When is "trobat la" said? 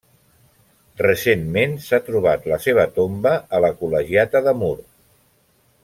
2.09-2.59